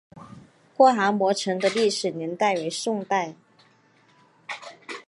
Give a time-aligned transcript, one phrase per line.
[0.75, 3.35] 郭蛤蟆城的历史年代为宋代。